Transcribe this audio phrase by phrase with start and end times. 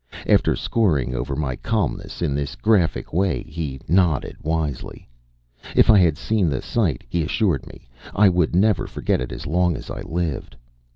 [0.27, 5.07] After scoring over my calmness in this graphic way he nodded wisely.
[5.75, 9.45] If I had seen the sight, he assured me, I would never forget it as
[9.45, 10.55] long as I lived.